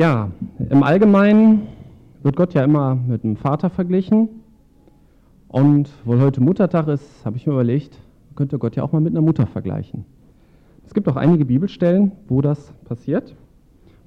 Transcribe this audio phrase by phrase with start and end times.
[0.00, 0.30] Ja,
[0.70, 1.68] im Allgemeinen
[2.22, 4.30] wird Gott ja immer mit einem Vater verglichen.
[5.46, 7.98] Und weil heute Muttertag ist, habe ich mir überlegt,
[8.34, 10.06] könnte Gott ja auch mal mit einer Mutter vergleichen.
[10.86, 13.36] Es gibt auch einige Bibelstellen, wo das passiert.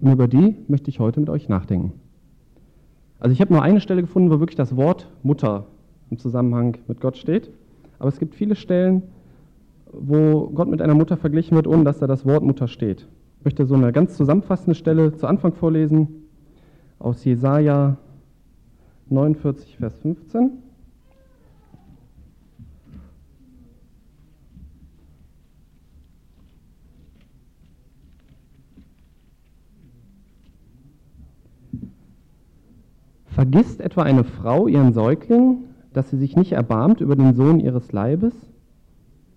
[0.01, 1.93] Und über die möchte ich heute mit euch nachdenken.
[3.19, 5.67] Also ich habe nur eine Stelle gefunden, wo wirklich das Wort Mutter
[6.09, 7.51] im Zusammenhang mit Gott steht.
[7.99, 9.03] Aber es gibt viele Stellen,
[9.91, 13.05] wo Gott mit einer Mutter verglichen wird, ohne dass da das Wort Mutter steht.
[13.43, 16.29] Ich möchte so eine ganz zusammenfassende Stelle zu Anfang vorlesen
[16.97, 17.97] aus Jesaja
[19.09, 20.51] 49, Vers 15.
[33.25, 37.91] Vergisst etwa eine Frau ihren Säugling, dass sie sich nicht erbarmt über den Sohn ihres
[37.91, 38.33] Leibes?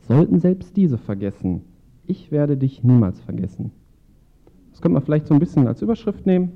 [0.06, 1.62] Sollten selbst diese vergessen.
[2.06, 3.72] Ich werde dich niemals vergessen.
[4.76, 6.52] Das könnte man vielleicht so ein bisschen als Überschrift nehmen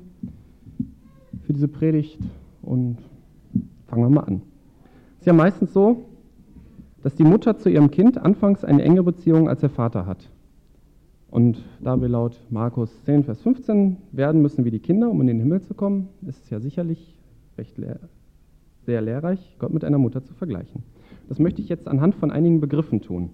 [1.41, 2.19] für diese Predigt
[2.61, 2.99] und
[3.87, 4.43] fangen wir mal an.
[5.15, 6.05] Es ist ja meistens so,
[7.01, 10.29] dass die Mutter zu ihrem Kind anfangs eine enge Beziehung als der Vater hat.
[11.31, 15.25] Und da wir laut Markus 10, Vers 15 werden müssen wie die Kinder, um in
[15.25, 17.17] den Himmel zu kommen, ist es ja sicherlich
[17.57, 18.01] recht lehr
[18.85, 20.83] sehr lehrreich, Gott mit einer Mutter zu vergleichen.
[21.27, 23.31] Das möchte ich jetzt anhand von einigen Begriffen tun.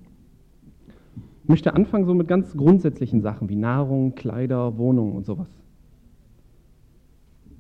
[1.48, 5.48] Ich möchte anfangen so mit ganz grundsätzlichen Sachen wie Nahrung, Kleider, Wohnung und sowas.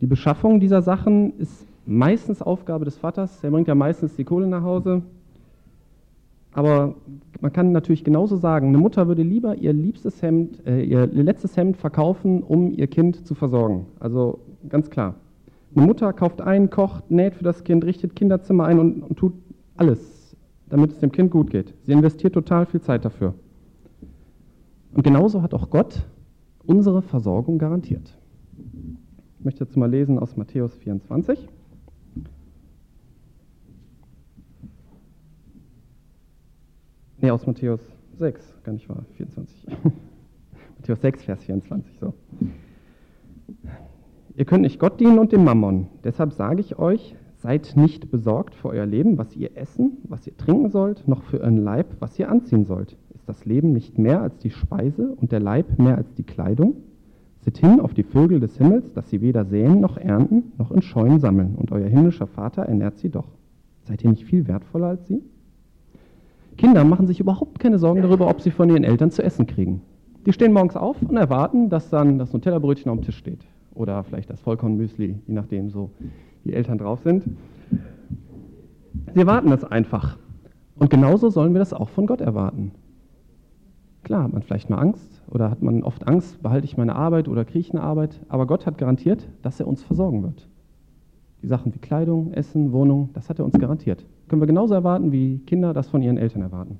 [0.01, 3.39] Die Beschaffung dieser Sachen ist meistens Aufgabe des Vaters.
[3.39, 5.03] Der bringt ja meistens die Kohle nach Hause.
[6.51, 6.95] Aber
[7.39, 11.55] man kann natürlich genauso sagen, eine Mutter würde lieber ihr liebstes Hemd, äh, ihr letztes
[11.55, 13.85] Hemd verkaufen, um ihr Kind zu versorgen.
[14.01, 15.15] Also ganz klar.
[15.73, 19.31] Eine Mutter kauft ein, kocht, näht für das Kind, richtet Kinderzimmer ein und, und tut
[19.77, 20.35] alles,
[20.67, 21.73] damit es dem Kind gut geht.
[21.85, 23.33] Sie investiert total viel Zeit dafür.
[24.97, 26.07] Und genauso hat auch Gott
[26.65, 28.17] unsere Versorgung garantiert.
[29.37, 31.47] Ich möchte jetzt mal lesen aus Matthäus 24.
[37.21, 37.79] Ne, aus Matthäus
[38.15, 39.67] 6, gar nicht wahr, 24.
[40.77, 42.15] Matthäus 6, Vers 24, so.
[44.35, 45.89] Ihr könnt nicht Gott dienen und dem Mammon.
[46.05, 50.35] Deshalb sage ich euch, seid nicht besorgt für euer Leben, was ihr essen, was ihr
[50.35, 54.37] trinken sollt, noch für euren Leib, was ihr anziehen sollt das Leben nicht mehr als
[54.39, 56.75] die Speise und der Leib mehr als die Kleidung?
[57.41, 60.81] Seht hin auf die Vögel des Himmels, dass sie weder säen noch ernten, noch in
[60.81, 63.27] Scheunen sammeln, und euer himmlischer Vater ernährt sie doch.
[63.83, 65.21] Seid ihr nicht viel wertvoller als sie?
[66.57, 69.81] Kinder machen sich überhaupt keine Sorgen darüber, ob sie von ihren Eltern zu essen kriegen.
[70.25, 73.45] Die stehen morgens auf und erwarten, dass dann das Nutella-Brötchen auf dem Tisch steht.
[73.73, 75.91] Oder vielleicht das Vollkornmüsli, je nachdem so
[76.43, 77.23] die Eltern drauf sind.
[79.13, 80.17] Sie erwarten das einfach.
[80.79, 82.71] Und genauso sollen wir das auch von Gott erwarten.
[84.07, 87.27] Klar hat man vielleicht mal Angst oder hat man oft Angst, behalte ich meine Arbeit
[87.27, 90.47] oder kriege ich eine Arbeit, aber Gott hat garantiert, dass er uns versorgen wird.
[91.41, 94.05] Die Sachen wie Kleidung, Essen, Wohnung, das hat er uns garantiert.
[94.29, 96.79] Können wir genauso erwarten, wie Kinder das von ihren Eltern erwarten.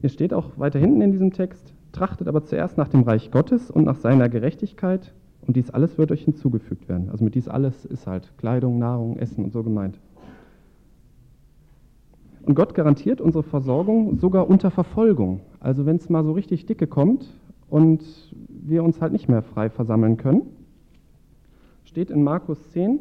[0.00, 3.70] Hier steht auch weiter hinten in diesem Text, trachtet aber zuerst nach dem Reich Gottes
[3.70, 5.12] und nach seiner Gerechtigkeit
[5.42, 7.10] und dies alles wird euch hinzugefügt werden.
[7.10, 10.00] Also mit dies alles ist halt Kleidung, Nahrung, Essen und so gemeint.
[12.46, 15.40] Und Gott garantiert unsere Versorgung sogar unter Verfolgung.
[15.58, 17.26] Also wenn es mal so richtig dicke kommt
[17.68, 18.04] und
[18.48, 20.42] wir uns halt nicht mehr frei versammeln können.
[21.84, 23.00] Steht in Markus 10,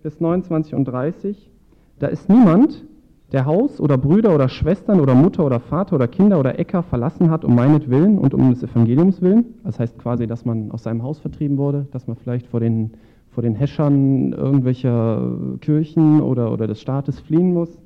[0.00, 1.50] Vers 29 und 30,
[1.98, 2.86] da ist niemand,
[3.32, 7.30] der Haus oder Brüder oder Schwestern oder Mutter oder Vater oder Kinder oder Äcker verlassen
[7.30, 9.56] hat um meinetwillen und um des Evangeliums willen.
[9.64, 12.92] Das heißt quasi, dass man aus seinem Haus vertrieben wurde, dass man vielleicht vor den,
[13.32, 17.76] vor den Häschern irgendwelcher Kirchen oder, oder des Staates fliehen muss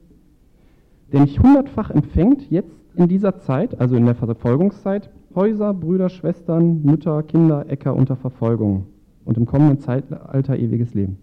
[1.13, 6.83] der mich hundertfach empfängt, jetzt in dieser Zeit, also in der Verfolgungszeit, Häuser, Brüder, Schwestern,
[6.83, 8.87] Mütter, Kinder, Äcker unter Verfolgung
[9.25, 11.19] und im kommenden Zeitalter ewiges Leben.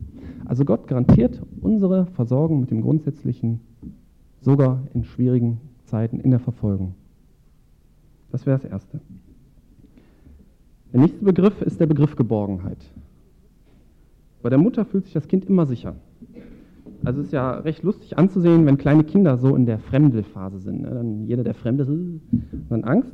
[0.46, 3.60] Also Gott garantiert unsere Versorgung mit dem Grundsätzlichen
[4.40, 6.96] sogar in schwierigen Zeiten in der Verfolgung.
[8.32, 9.02] Das wäre das Erste.
[10.94, 12.78] Der nächste Begriff ist der Begriff Geborgenheit.
[14.42, 15.96] Bei der Mutter fühlt sich das Kind immer sicher.
[17.04, 20.82] Also es ist ja recht lustig anzusehen, wenn kleine Kinder so in der Fremdelphase sind.
[20.82, 20.90] Ne?
[20.90, 21.92] Dann jeder, der Fremde ist,
[22.70, 23.14] dann Angst.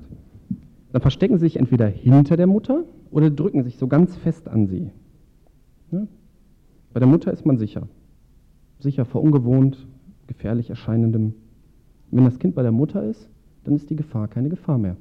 [0.92, 4.68] Dann verstecken sie sich entweder hinter der Mutter oder drücken sich so ganz fest an
[4.68, 4.92] sie.
[5.92, 6.08] Ne?
[6.94, 7.88] Bei der Mutter ist man sicher.
[8.80, 9.88] Sicher vor ungewohnt,
[10.28, 11.34] gefährlich erscheinendem.
[12.12, 13.30] Wenn das Kind bei der Mutter ist,
[13.64, 14.98] dann ist die Gefahr keine Gefahr mehr.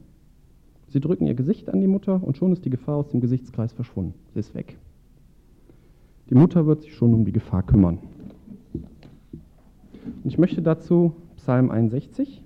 [0.89, 3.73] Sie drücken ihr Gesicht an die Mutter und schon ist die Gefahr aus dem Gesichtskreis
[3.73, 4.15] verschwunden.
[4.35, 4.77] Sie ist weg.
[6.31, 7.99] Die Mutter wird sich schon um die Gefahr kümmern.
[10.05, 12.43] Und ich möchte dazu Psalm 61,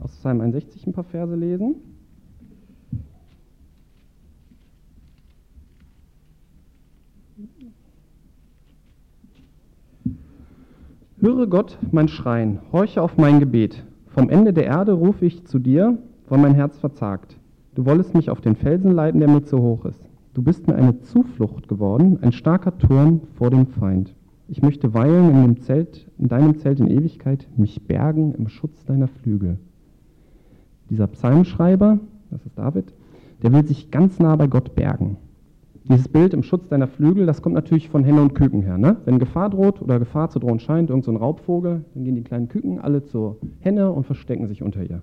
[0.00, 1.76] aus Psalm 61 ein paar Verse lesen.
[11.20, 13.84] Höre Gott mein Schreien, horche auf mein Gebet.
[14.08, 15.98] Vom Ende der Erde rufe ich zu dir,
[16.28, 17.36] weil mein Herz verzagt.
[17.74, 20.02] Du wollest mich auf den Felsen leiten, der mir zu hoch ist.
[20.34, 24.14] Du bist mir eine Zuflucht geworden, ein starker Turm vor dem Feind.
[24.48, 28.84] Ich möchte weilen in, dem Zelt, in deinem Zelt in Ewigkeit, mich bergen im Schutz
[28.84, 29.58] deiner Flügel.
[30.88, 31.98] Dieser Psalmschreiber,
[32.30, 32.94] das ist David,
[33.42, 35.16] der will sich ganz nah bei Gott bergen.
[35.88, 38.78] Dieses Bild im Schutz deiner Flügel, das kommt natürlich von Henne und Küken her.
[38.78, 38.96] Ne?
[39.04, 42.48] Wenn Gefahr droht oder Gefahr zu drohen scheint, irgendein so Raubvogel, dann gehen die kleinen
[42.48, 45.02] Küken alle zur Henne und verstecken sich unter ihr.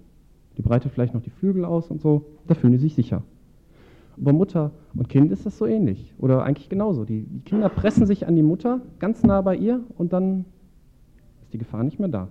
[0.57, 3.24] Die breitet vielleicht noch die Flügel aus und so, da fühlen die sich sicher.
[4.18, 7.06] Bei Mutter und Kind ist das so ähnlich oder eigentlich genauso.
[7.06, 10.45] Die, die Kinder pressen sich an die Mutter ganz nah bei ihr und dann
[11.42, 12.27] ist die Gefahr nicht mehr da.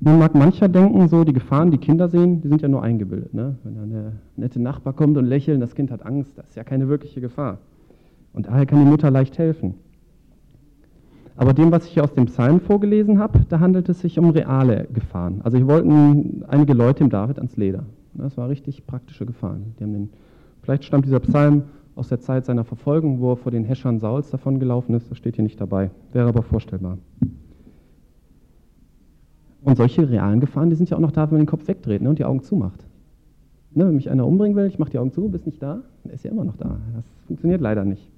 [0.00, 3.34] Nun mag mancher denken, so die Gefahren, die Kinder sehen, die sind ja nur eingebildet.
[3.34, 3.56] Ne?
[3.62, 6.64] Wenn dann der nette Nachbar kommt und lächelt, das Kind hat Angst, das ist ja
[6.64, 7.58] keine wirkliche Gefahr.
[8.32, 9.74] Und daher kann die Mutter leicht helfen.
[11.36, 14.30] Aber dem, was ich hier aus dem Psalm vorgelesen habe, da handelt es sich um
[14.30, 15.40] reale Gefahren.
[15.44, 17.84] Also hier wollten einige Leute im David ans Leder.
[18.14, 19.74] Das war richtig praktische Gefahren.
[19.80, 20.10] Den,
[20.62, 21.64] vielleicht stammt dieser Psalm
[21.94, 25.10] aus der Zeit seiner Verfolgung, wo er vor den Häschern Sauls davongelaufen ist.
[25.10, 25.90] Das steht hier nicht dabei.
[26.12, 26.98] Wäre aber vorstellbar.
[29.62, 32.02] Und solche realen Gefahren, die sind ja auch noch da, wenn man den Kopf wegdreht
[32.02, 32.84] ne, und die Augen zumacht.
[33.74, 36.12] Ne, wenn mich einer umbringen will, ich mache die Augen zu, bist nicht da, dann
[36.12, 36.78] ist ja immer noch da.
[36.94, 38.10] Das funktioniert leider nicht.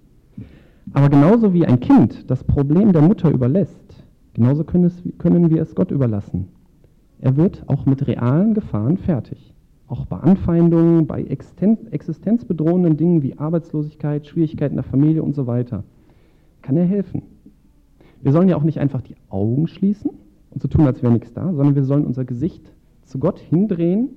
[0.93, 5.63] Aber genauso wie ein Kind das Problem der Mutter überlässt, genauso können, es, können wir
[5.63, 6.49] es Gott überlassen.
[7.21, 9.55] Er wird auch mit realen Gefahren fertig.
[9.95, 15.85] Auch bei Anfeindungen, bei existenzbedrohenden Dingen wie Arbeitslosigkeit, Schwierigkeiten der Familie und so weiter,
[16.63, 17.23] kann er helfen.
[18.21, 20.11] Wir sollen ja auch nicht einfach die Augen schließen
[20.51, 22.73] und so tun, als wäre nichts da, sondern wir sollen unser Gesicht
[23.05, 24.09] zu Gott hindrehen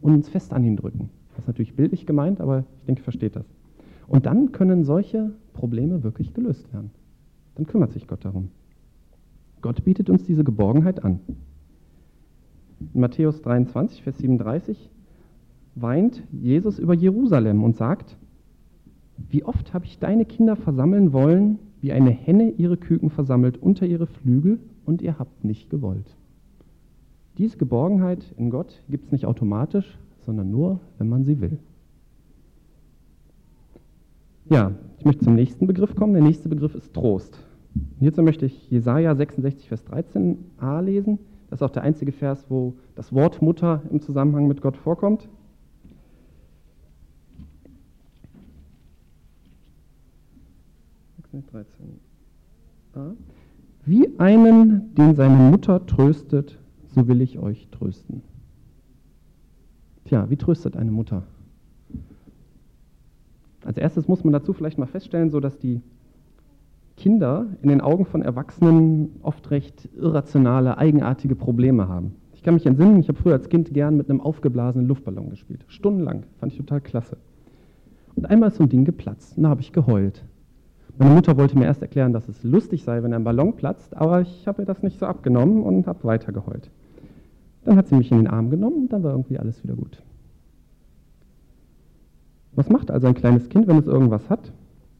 [0.00, 1.08] und uns fest an ihn drücken.
[1.28, 3.46] Das ist natürlich bildlich gemeint, aber ich denke, ihr versteht das.
[4.08, 6.90] Und dann können solche Probleme wirklich gelöst werden.
[7.54, 8.48] Dann kümmert sich Gott darum.
[9.62, 11.20] Gott bietet uns diese Geborgenheit an.
[12.92, 14.90] In Matthäus 23, Vers 37
[15.76, 18.16] weint Jesus über Jerusalem und sagt,
[19.30, 23.86] wie oft habe ich deine Kinder versammeln wollen, wie eine Henne ihre Küken versammelt unter
[23.86, 26.16] ihre Flügel, und ihr habt nicht gewollt.
[27.38, 31.58] Diese Geborgenheit in Gott gibt es nicht automatisch, sondern nur, wenn man sie will.
[34.48, 36.14] Ja, ich möchte zum nächsten Begriff kommen.
[36.14, 37.38] Der nächste Begriff ist Trost.
[37.98, 41.18] Hierzu möchte ich Jesaja 66, Vers 13a lesen.
[41.50, 45.28] Das ist auch der einzige Vers, wo das Wort Mutter im Zusammenhang mit Gott vorkommt.
[53.84, 56.58] Wie einen, den seine Mutter tröstet,
[56.94, 58.22] so will ich euch trösten.
[60.04, 61.24] Tja, wie tröstet eine Mutter?
[63.64, 65.80] Als erstes muss man dazu vielleicht mal feststellen, so dass die
[66.96, 72.14] Kinder in den Augen von Erwachsenen oft recht irrationale, eigenartige Probleme haben.
[72.34, 75.64] Ich kann mich entsinnen, ich habe früher als Kind gern mit einem aufgeblasenen Luftballon gespielt.
[75.68, 76.22] Stundenlang.
[76.38, 77.16] Fand ich total klasse.
[78.14, 79.36] Und einmal ist so ein Ding geplatzt.
[79.36, 80.24] Und da habe ich geheult.
[80.98, 84.22] Meine Mutter wollte mir erst erklären, dass es lustig sei, wenn ein Ballon platzt, aber
[84.22, 86.70] ich habe ihr das nicht so abgenommen und habe weiter geheult.
[87.64, 90.02] Dann hat sie mich in den Arm genommen und dann war irgendwie alles wieder gut.
[92.52, 94.52] Was macht also ein kleines Kind, wenn es irgendwas hat?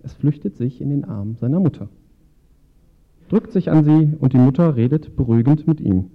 [0.03, 1.89] Es flüchtet sich in den Arm seiner Mutter,
[3.29, 6.11] drückt sich an sie und die Mutter redet beruhigend mit ihm.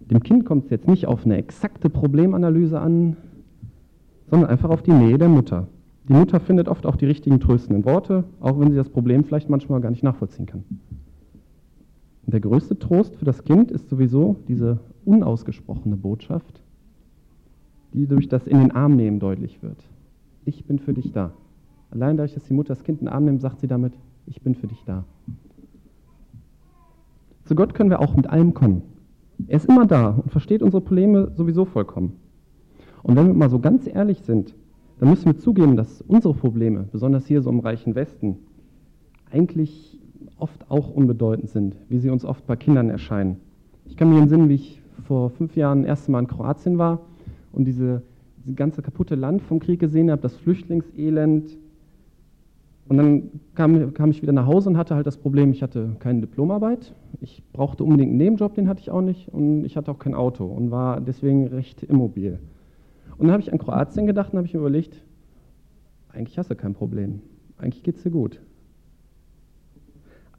[0.00, 3.16] Dem Kind kommt es jetzt nicht auf eine exakte Problemanalyse an,
[4.30, 5.66] sondern einfach auf die Nähe der Mutter.
[6.08, 9.50] Die Mutter findet oft auch die richtigen tröstenden Worte, auch wenn sie das Problem vielleicht
[9.50, 10.64] manchmal gar nicht nachvollziehen kann.
[12.26, 16.62] Der größte Trost für das Kind ist sowieso diese unausgesprochene Botschaft,
[17.92, 19.82] die durch das in den Arm nehmen deutlich wird
[20.48, 21.32] ich bin für dich da.
[21.90, 23.92] Allein dadurch, dass die Mutter das Kind in den Arm nimmt, sagt sie damit,
[24.26, 25.04] ich bin für dich da.
[27.44, 28.82] Zu Gott können wir auch mit allem kommen.
[29.46, 32.16] Er ist immer da und versteht unsere Probleme sowieso vollkommen.
[33.02, 34.54] Und wenn wir mal so ganz ehrlich sind,
[34.98, 38.36] dann müssen wir zugeben, dass unsere Probleme, besonders hier so im reichen Westen,
[39.30, 39.98] eigentlich
[40.38, 43.36] oft auch unbedeutend sind, wie sie uns oft bei Kindern erscheinen.
[43.86, 47.00] Ich kann mir entsinnen, wie ich vor fünf Jahren das erste Mal in Kroatien war
[47.52, 48.02] und diese
[48.44, 51.56] das ganze kaputte Land vom Krieg gesehen habe, das Flüchtlingselend.
[52.88, 55.96] Und dann kam, kam, ich wieder nach Hause und hatte halt das Problem, ich hatte
[55.98, 59.90] keine Diplomarbeit, ich brauchte unbedingt einen Nebenjob, den hatte ich auch nicht, und ich hatte
[59.90, 62.38] auch kein Auto und war deswegen recht immobil.
[63.18, 65.02] Und dann habe ich an Kroatien gedacht und habe ich mir überlegt,
[66.10, 67.20] eigentlich hast du kein Problem,
[67.58, 68.40] eigentlich geht es dir gut.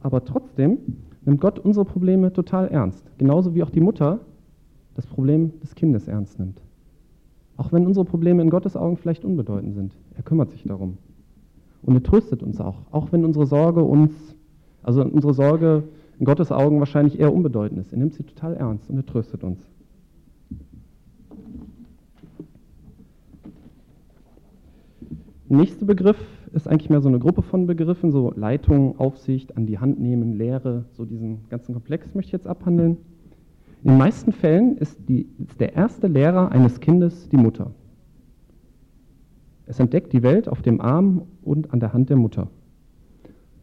[0.01, 0.77] Aber trotzdem
[1.25, 4.21] nimmt Gott unsere Probleme total ernst, genauso wie auch die Mutter
[4.95, 6.61] das Problem des Kindes ernst nimmt.
[7.57, 9.93] Auch wenn unsere Probleme in Gottes Augen vielleicht unbedeutend sind.
[10.15, 10.97] Er kümmert sich darum.
[11.81, 14.11] Und er tröstet uns auch, auch wenn unsere Sorge uns,
[14.83, 15.83] also unsere Sorge
[16.19, 17.91] in Gottes Augen wahrscheinlich eher unbedeutend ist.
[17.91, 19.59] Er nimmt sie total ernst und er tröstet uns.
[25.51, 26.19] Nächster Begriff
[26.53, 30.33] ist eigentlich mehr so eine Gruppe von Begriffen, so Leitung, Aufsicht, an die Hand nehmen,
[30.33, 32.97] Lehre, so diesen ganzen Komplex möchte ich jetzt abhandeln.
[33.83, 37.71] In den meisten Fällen ist, die, ist der erste Lehrer eines Kindes die Mutter.
[39.65, 42.51] Es entdeckt die Welt auf dem Arm und an der Hand der Mutter.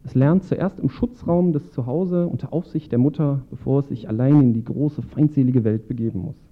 [0.03, 4.41] Es lernt zuerst im Schutzraum des Zuhause unter Aufsicht der Mutter, bevor es sich allein
[4.41, 6.46] in die große, feindselige Welt begeben muss.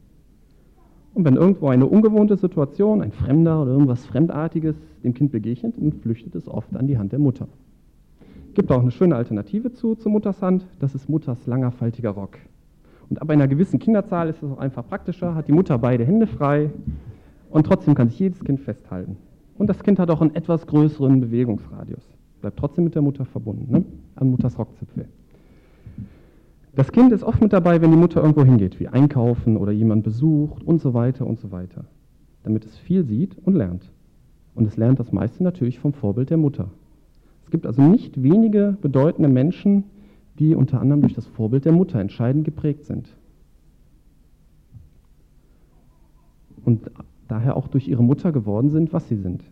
[1.16, 5.94] Und wenn irgendwo eine ungewohnte Situation, ein Fremder oder irgendwas Fremdartiges dem Kind begegnet, dann
[5.94, 7.48] flüchtet es oft an die Hand der Mutter.
[8.50, 12.10] Es gibt auch eine schöne Alternative zu, zu Mutters Hand, das ist Mutters langer, faltiger
[12.10, 12.38] Rock.
[13.10, 16.28] Und ab einer gewissen Kinderzahl ist es auch einfach praktischer, hat die Mutter beide Hände
[16.28, 16.70] frei
[17.50, 19.16] und trotzdem kann sich jedes Kind festhalten.
[19.58, 22.04] Und das Kind hat auch einen etwas größeren Bewegungsradius.
[22.42, 23.86] Bleibt trotzdem mit der Mutter verbunden, ne?
[24.16, 25.06] an Mutters Rockzipfel.
[26.76, 30.04] Das Kind ist oft mit dabei, wenn die Mutter irgendwo hingeht, wie einkaufen oder jemand
[30.04, 31.86] besucht und so weiter und so weiter,
[32.44, 33.90] damit es viel sieht und lernt.
[34.56, 36.70] Und es lernt das meiste natürlich vom Vorbild der Mutter.
[37.46, 39.86] Es gibt also nicht wenige bedeutende Menschen,
[40.38, 43.08] die unter anderem durch das Vorbild der Mutter entscheidend geprägt sind.
[46.66, 46.92] Und
[47.30, 49.44] daher auch durch ihre Mutter geworden sind, was sie sind.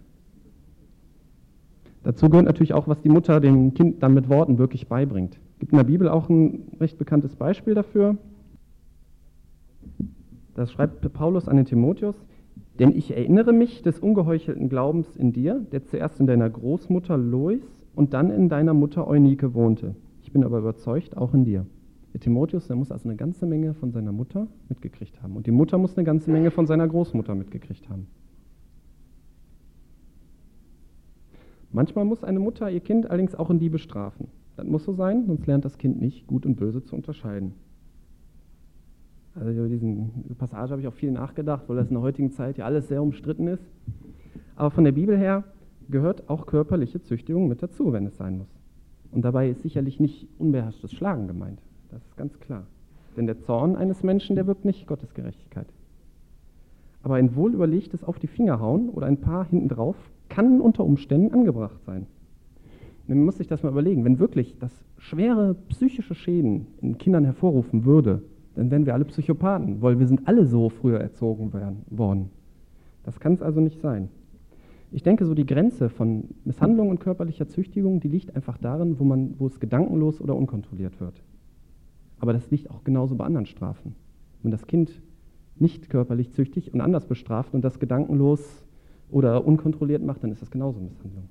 [2.03, 5.71] Dazu gehört natürlich auch, was die Mutter dem Kind dann mit Worten wirklich beibringt gibt
[5.71, 8.17] in der Bibel auch ein recht bekanntes Beispiel dafür.
[10.55, 12.17] Das schreibt Paulus an den Timotheus.
[12.79, 17.61] Denn ich erinnere mich des ungeheuchelten Glaubens in dir, der zuerst in deiner Großmutter Lois
[17.95, 19.95] und dann in deiner Mutter Eunike wohnte.
[20.21, 21.65] Ich bin aber überzeugt, auch in dir.
[22.11, 25.37] Der Timotheus, der muss also eine ganze Menge von seiner Mutter mitgekriegt haben.
[25.37, 28.07] Und die Mutter muss eine ganze Menge von seiner Großmutter mitgekriegt haben.
[31.71, 34.27] Manchmal muss eine Mutter ihr Kind allerdings auch in die bestrafen.
[34.55, 37.53] Das muss so sein, sonst lernt das Kind nicht, gut und böse zu unterscheiden.
[39.35, 42.57] Also über diesen Passage habe ich auch viel nachgedacht, weil das in der heutigen Zeit
[42.57, 43.63] ja alles sehr umstritten ist.
[44.55, 45.43] Aber von der Bibel her
[45.89, 48.47] gehört auch körperliche Züchtigung mit dazu, wenn es sein muss.
[49.11, 51.59] Und dabei ist sicherlich nicht unbeherrschtes Schlagen gemeint.
[51.89, 52.65] Das ist ganz klar.
[53.17, 55.67] Denn der Zorn eines Menschen, der wirkt nicht Gottes Gerechtigkeit.
[57.03, 59.95] Aber ein wohlüberlegtes Auf die Finger hauen oder ein paar hinten drauf
[60.29, 62.07] kann unter Umständen angebracht sein.
[63.07, 64.05] Man muss sich das mal überlegen.
[64.05, 68.21] Wenn wirklich das schwere psychische Schäden in Kindern hervorrufen würde,
[68.55, 71.51] dann wären wir alle Psychopathen, weil wir sind alle so früher erzogen
[71.89, 72.29] worden.
[73.03, 74.09] Das kann es also nicht sein.
[74.91, 79.03] Ich denke, so die Grenze von Misshandlung und körperlicher Züchtigung, die liegt einfach darin, wo,
[79.03, 81.23] man, wo es gedankenlos oder unkontrolliert wird.
[82.19, 83.95] Aber das liegt auch genauso bei anderen Strafen.
[84.43, 85.01] Wenn das Kind
[85.57, 88.63] nicht körperlich züchtig und anders bestraft und das gedankenlos
[89.09, 91.27] oder unkontrolliert macht, dann ist das genauso Misshandlung.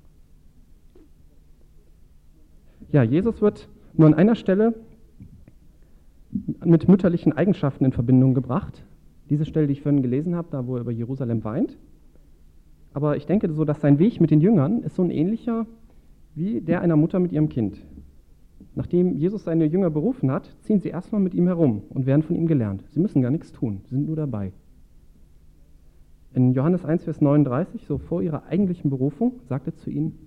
[2.91, 4.73] Ja, Jesus wird nur an einer Stelle
[6.63, 8.83] mit mütterlichen Eigenschaften in Verbindung gebracht.
[9.29, 11.77] Diese Stelle, die ich vorhin gelesen habe, da wo er über Jerusalem weint.
[12.93, 15.65] Aber ich denke so, dass sein Weg mit den Jüngern ist so ein ähnlicher
[16.35, 17.77] wie der einer Mutter mit ihrem Kind.
[18.75, 22.35] Nachdem Jesus seine Jünger berufen hat, ziehen sie erstmal mit ihm herum und werden von
[22.35, 22.83] ihm gelernt.
[22.89, 24.51] Sie müssen gar nichts tun, sie sind nur dabei.
[26.33, 30.17] In Johannes 1, Vers 39, so vor ihrer eigentlichen Berufung, sagt er zu ihnen,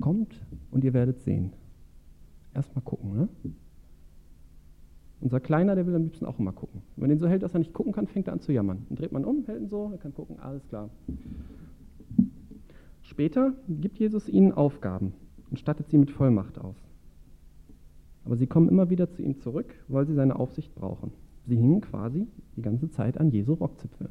[0.00, 0.34] kommt
[0.70, 1.52] und ihr werdet sehen.
[2.54, 3.16] Erstmal gucken.
[3.16, 3.28] Ne?
[5.20, 6.82] Unser Kleiner, der will am liebsten auch immer gucken.
[6.96, 8.84] Wenn man den so hält, dass er nicht gucken kann, fängt er an zu jammern.
[8.88, 10.90] Dann dreht man um, hält ihn so, er kann gucken, alles klar.
[13.02, 15.12] Später gibt Jesus ihnen Aufgaben
[15.50, 16.76] und stattet sie mit Vollmacht aus.
[18.24, 21.12] Aber sie kommen immer wieder zu ihm zurück, weil sie seine Aufsicht brauchen.
[21.46, 24.08] Sie hingen quasi die ganze Zeit an Jesu Rockzipfel.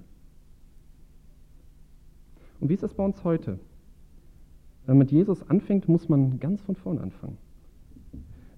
[2.60, 3.60] Und wie ist das bei uns heute?
[4.86, 7.38] Wenn man mit Jesus anfängt, muss man ganz von vorn anfangen.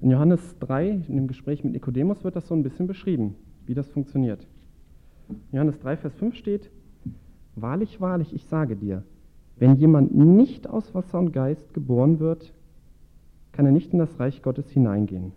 [0.04, 3.74] In Johannes 3, in dem Gespräch mit Nikodemus, wird das so ein bisschen beschrieben, wie
[3.74, 4.46] das funktioniert.
[5.30, 6.70] In Johannes 3, Vers 5 steht,
[7.56, 9.04] Wahrlich, wahrlich, ich sage dir,
[9.56, 12.52] wenn jemand nicht aus Wasser und Geist geboren wird,
[13.54, 15.32] kann er nicht in das Reich Gottes hineingehen.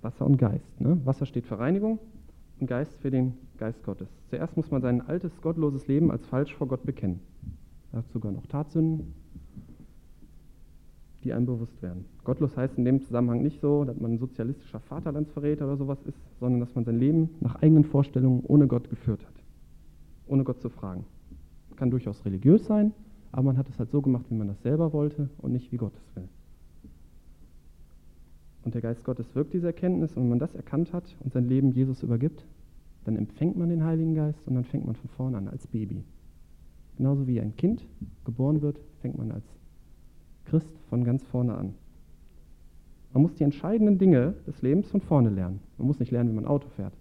[0.00, 0.80] Wasser und Geist.
[0.80, 0.98] Ne?
[1.04, 1.98] Wasser steht für Reinigung
[2.58, 4.08] und Geist für den Geist Gottes.
[4.30, 7.20] Zuerst muss man sein altes, gottloses Leben als falsch vor Gott bekennen.
[7.92, 9.12] Dazu gehören auch Tatsünden,
[11.24, 12.04] die einem bewusst werden.
[12.22, 16.18] Gottlos heißt in dem Zusammenhang nicht so, dass man ein sozialistischer Vaterlandsverräter oder sowas ist,
[16.38, 19.34] sondern dass man sein Leben nach eigenen Vorstellungen ohne Gott geführt hat.
[20.26, 21.04] Ohne Gott zu fragen.
[21.76, 22.92] Kann durchaus religiös sein,
[23.32, 25.76] aber man hat es halt so gemacht, wie man das selber wollte und nicht wie
[25.76, 26.28] Gott es will.
[28.64, 31.48] Und der Geist Gottes wirkt diese Erkenntnis und wenn man das erkannt hat und sein
[31.48, 32.44] Leben Jesus übergibt,
[33.04, 36.04] dann empfängt man den Heiligen Geist und dann fängt man von vorne an als Baby.
[36.96, 37.84] Genauso wie ein Kind
[38.24, 39.44] geboren wird, fängt man als
[40.44, 41.74] Christ von ganz vorne an.
[43.12, 45.60] Man muss die entscheidenden Dinge des Lebens von vorne lernen.
[45.78, 46.92] Man muss nicht lernen, wie man Auto fährt.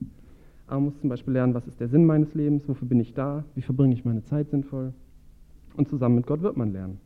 [0.68, 3.14] Aber man muss zum Beispiel lernen, was ist der Sinn meines Lebens, wofür bin ich
[3.14, 4.94] da, wie verbringe ich meine Zeit sinnvoll.
[5.76, 7.00] Und zusammen mit Gott wird man lernen.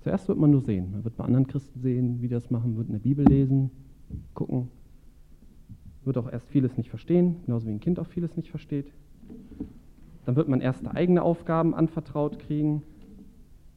[0.00, 0.92] Zuerst wird man nur sehen.
[0.92, 3.70] Man wird bei anderen Christen sehen, wie die das machen, wird in der Bibel lesen,
[4.34, 4.68] gucken.
[6.04, 8.86] Wird auch erst vieles nicht verstehen, genauso wie ein Kind auch vieles nicht versteht.
[10.24, 12.82] Dann wird man erste eigene Aufgaben anvertraut kriegen,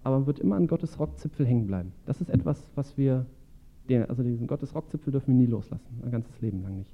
[0.04, 1.92] aber man wird immer an Gottes Rockzipfel hängen bleiben.
[2.06, 3.26] Das ist etwas, was wir,
[4.08, 6.94] also diesen Gottes Rockzipfel dürfen wir nie loslassen, ein ganzes Leben lang nicht.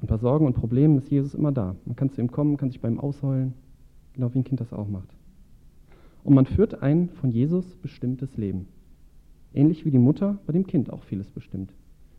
[0.00, 1.76] Und bei Sorgen und Problemen ist Jesus immer da.
[1.84, 3.54] Man kann zu ihm kommen, kann sich bei ihm ausheulen,
[4.14, 5.14] genau wie ein Kind das auch macht.
[6.24, 8.66] Und man führt ein von Jesus bestimmtes Leben.
[9.54, 11.72] Ähnlich wie die Mutter bei dem Kind auch vieles bestimmt.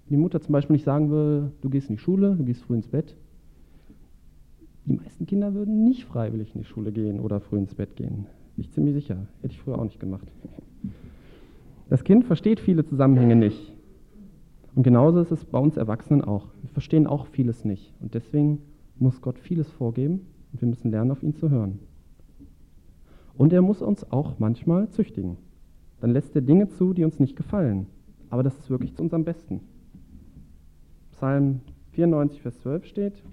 [0.05, 2.61] Wenn die Mutter zum Beispiel nicht sagen würde, du gehst in die Schule, du gehst
[2.61, 3.15] früh ins Bett,
[4.85, 8.27] die meisten Kinder würden nicht freiwillig in die Schule gehen oder früh ins Bett gehen.
[8.55, 9.27] Bin ich ziemlich sicher.
[9.41, 10.27] Hätte ich früher auch nicht gemacht.
[11.89, 13.73] Das Kind versteht viele Zusammenhänge nicht.
[14.75, 16.47] Und genauso ist es bei uns Erwachsenen auch.
[16.61, 17.93] Wir verstehen auch vieles nicht.
[18.01, 18.59] Und deswegen
[18.97, 21.79] muss Gott vieles vorgeben und wir müssen lernen, auf ihn zu hören.
[23.37, 25.37] Und er muss uns auch manchmal züchtigen.
[25.99, 27.87] Dann lässt er Dinge zu, die uns nicht gefallen.
[28.29, 29.61] Aber das ist wirklich zu unserem Besten.
[31.11, 33.23] Psalm 94, Vers 12 steht,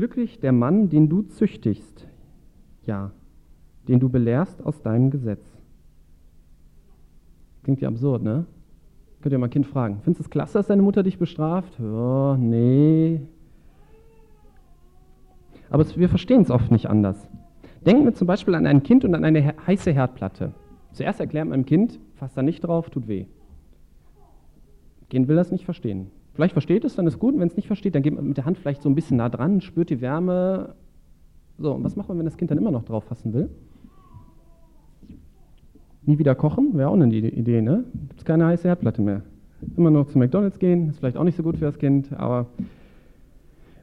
[0.00, 2.06] Glücklich der Mann, den du züchtigst,
[2.86, 3.10] ja,
[3.86, 5.44] den du belehrst aus deinem Gesetz.
[7.64, 8.46] Klingt ja absurd, ne?
[9.20, 10.00] Könnt ihr mal ein Kind fragen.
[10.02, 11.78] Findest du es klasse, dass deine Mutter dich bestraft?
[11.78, 13.20] Ja, nee.
[15.68, 17.28] Aber wir verstehen es oft nicht anders.
[17.84, 20.54] Denken wir zum Beispiel an ein Kind und an eine heiße Herdplatte.
[20.92, 23.26] Zuerst erklärt man einem Kind, fasst da nicht drauf, tut weh.
[25.10, 26.10] Kind will das nicht verstehen.
[26.40, 27.34] Vielleicht versteht es, dann ist gut.
[27.34, 29.18] Und wenn es nicht versteht, dann geht man mit der Hand vielleicht so ein bisschen
[29.18, 30.74] nah dran, spürt die Wärme.
[31.58, 33.50] So, und was macht man, wenn das Kind dann immer noch drauf fassen will?
[36.06, 37.84] Nie wieder kochen, wäre auch eine Idee, ne?
[38.08, 39.20] Gibt es keine heiße Herdplatte mehr.
[39.76, 42.46] Immer noch zu McDonalds gehen, ist vielleicht auch nicht so gut für das Kind, aber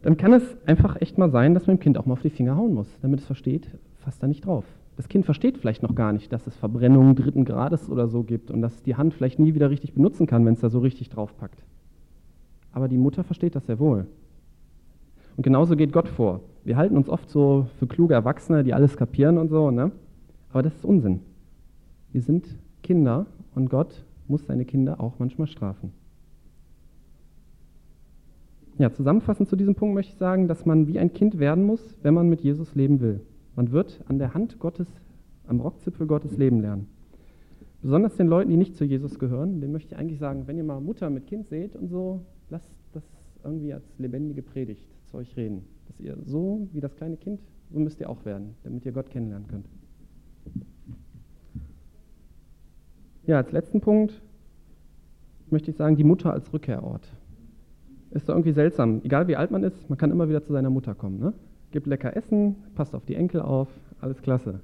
[0.01, 2.31] dann kann es einfach echt mal sein, dass man dem Kind auch mal auf die
[2.31, 3.67] Finger hauen muss, damit es versteht,
[3.99, 4.65] fasst da nicht drauf.
[4.95, 8.49] Das Kind versteht vielleicht noch gar nicht, dass es Verbrennungen dritten Grades oder so gibt
[8.49, 10.79] und dass es die Hand vielleicht nie wieder richtig benutzen kann, wenn es da so
[10.79, 11.63] richtig draufpackt
[12.77, 14.05] aber die Mutter versteht das sehr wohl.
[15.35, 16.41] Und genauso geht Gott vor.
[16.63, 19.91] Wir halten uns oft so für kluge Erwachsene, die alles kapieren und so, ne?
[20.51, 21.21] aber das ist Unsinn.
[22.11, 22.45] Wir sind
[22.83, 25.91] Kinder und Gott muss seine Kinder auch manchmal strafen.
[28.77, 31.95] Ja, zusammenfassend zu diesem Punkt möchte ich sagen, dass man wie ein Kind werden muss,
[32.03, 33.21] wenn man mit Jesus leben will.
[33.55, 34.87] Man wird an der Hand Gottes,
[35.47, 36.85] am Rockzipfel Gottes leben lernen.
[37.81, 40.63] Besonders den Leuten, die nicht zu Jesus gehören, denen möchte ich eigentlich sagen, wenn ihr
[40.63, 43.03] mal Mutter mit Kind seht und so, lasst das
[43.43, 45.63] irgendwie als lebendige Predigt zu euch reden.
[45.87, 47.39] Dass ihr so wie das kleine Kind,
[47.71, 49.67] so müsst ihr auch werden, damit ihr Gott kennenlernen könnt.
[53.25, 54.21] Ja, als letzten Punkt
[55.49, 57.07] möchte ich sagen, die Mutter als Rückkehrort.
[58.11, 59.01] Ist doch irgendwie seltsam.
[59.03, 61.19] Egal wie alt man ist, man kann immer wieder zu seiner Mutter kommen.
[61.19, 61.33] Ne?
[61.71, 63.67] Gibt lecker Essen, passt auf die Enkel auf,
[63.99, 64.61] alles klasse.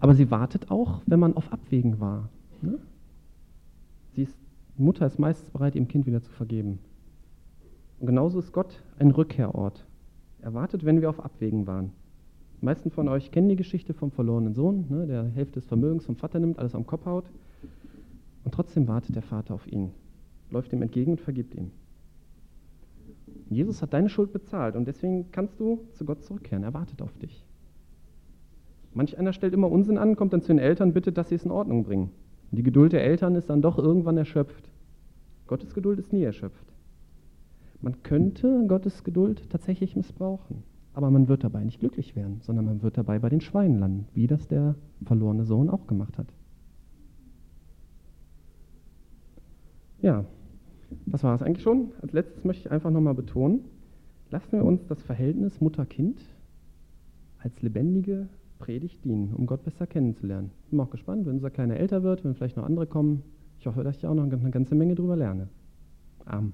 [0.00, 2.28] Aber sie wartet auch, wenn man auf Abwägen war.
[2.60, 2.78] Ne?
[4.14, 4.36] Sie ist
[4.80, 6.78] die Mutter ist meistens bereit, ihrem Kind wieder zu vergeben.
[7.98, 9.84] Und genauso ist Gott ein Rückkehrort.
[10.40, 11.92] Er wartet, wenn wir auf Abwägen waren.
[12.58, 16.06] Die meisten von euch kennen die Geschichte vom verlorenen Sohn, ne, der Hälfte des Vermögens
[16.06, 17.26] vom Vater nimmt, alles am Kopf haut.
[18.42, 19.90] Und trotzdem wartet der Vater auf ihn,
[20.50, 21.72] läuft ihm entgegen und vergibt ihm.
[23.50, 26.64] Jesus hat deine Schuld bezahlt und deswegen kannst du zu Gott zurückkehren.
[26.64, 27.44] Er wartet auf dich.
[28.94, 31.44] Manch einer stellt immer Unsinn an, kommt dann zu den Eltern, bittet, dass sie es
[31.44, 32.12] in Ordnung bringen.
[32.50, 34.70] Und die Geduld der Eltern ist dann doch irgendwann erschöpft.
[35.46, 36.64] Gottes Geduld ist nie erschöpft.
[37.80, 42.82] Man könnte Gottes Geduld tatsächlich missbrauchen, aber man wird dabei nicht glücklich werden, sondern man
[42.82, 46.26] wird dabei bei den Schweinen landen, wie das der verlorene Sohn auch gemacht hat.
[50.02, 50.24] Ja,
[51.06, 51.92] das war es eigentlich schon.
[52.02, 53.64] Als letztes möchte ich einfach nochmal betonen,
[54.30, 56.20] lassen wir uns das Verhältnis Mutter-Kind
[57.38, 58.28] als lebendige
[58.60, 60.52] Predigt dienen, um Gott besser kennenzulernen.
[60.64, 63.22] Ich bin auch gespannt, wenn unser Kleiner älter wird, wenn vielleicht noch andere kommen.
[63.58, 65.48] Ich hoffe, dass ich auch noch eine ganze Menge darüber lerne.
[66.26, 66.52] Amen.